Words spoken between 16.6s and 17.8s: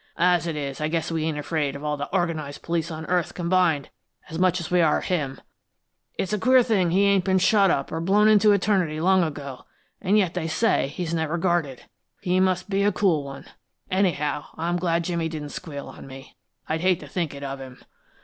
I'd hate to think it of him.